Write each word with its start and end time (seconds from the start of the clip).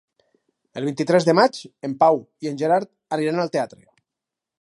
El 0.79 0.85
vint-i-tres 0.89 1.27
de 1.27 1.35
maig 1.39 1.59
en 1.89 1.93
Pau 1.99 2.17
i 2.47 2.51
en 2.53 2.57
Gerard 2.63 2.91
aniran 3.19 3.43
al 3.45 3.53
teatre. 3.59 3.83